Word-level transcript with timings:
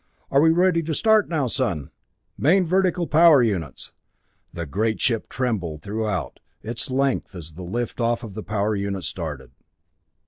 Are 0.31 0.41
we 0.41 0.49
ready 0.49 0.81
to 0.81 0.95
start 0.95 1.29
now, 1.29 1.45
son?" 1.45 1.91
"Main 2.35 2.65
vertical 2.65 3.05
power 3.05 3.43
units!" 3.43 3.91
The 4.51 4.65
great 4.65 4.99
ship 4.99 5.29
trembled 5.29 5.83
throughout 5.83 6.39
its 6.63 6.89
length 6.89 7.35
as 7.35 7.51
the 7.53 7.61
lift 7.61 8.01
of 8.01 8.33
the 8.33 8.41
power 8.41 8.73
units 8.75 9.07
started. 9.07 9.51